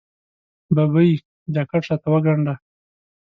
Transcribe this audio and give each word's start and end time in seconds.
ببۍ! 0.75 1.11
جاکټ 1.53 1.83
راته 1.89 2.07
وګنډه. 2.13 2.55